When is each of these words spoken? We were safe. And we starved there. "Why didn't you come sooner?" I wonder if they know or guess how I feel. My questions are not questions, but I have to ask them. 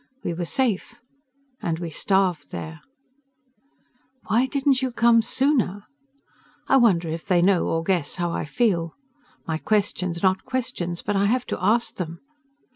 We 0.23 0.33
were 0.33 0.45
safe. 0.45 0.95
And 1.61 1.77
we 1.77 1.91
starved 1.91 2.49
there. 2.49 2.81
"Why 4.25 4.47
didn't 4.47 4.81
you 4.81 4.91
come 4.91 5.21
sooner?" 5.21 5.85
I 6.67 6.77
wonder 6.77 7.07
if 7.07 7.27
they 7.27 7.39
know 7.39 7.67
or 7.67 7.83
guess 7.83 8.15
how 8.15 8.31
I 8.31 8.45
feel. 8.45 8.95
My 9.45 9.59
questions 9.59 10.17
are 10.23 10.27
not 10.27 10.43
questions, 10.43 11.03
but 11.03 11.15
I 11.15 11.27
have 11.27 11.45
to 11.45 11.63
ask 11.63 11.97
them. 11.97 12.19